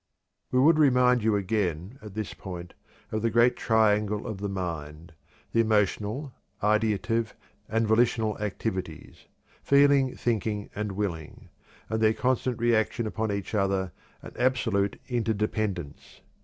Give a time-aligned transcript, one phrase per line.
[0.51, 2.73] We would remind you again, at this point,
[3.11, 5.13] of the great triangle of the mind,
[5.51, 7.35] the emotional, ideative,
[7.69, 9.27] and volitional activities
[9.61, 11.49] feeling, thinking, and willing
[11.87, 13.91] and their constant reaction upon each other
[14.23, 16.21] and absolute interdependence.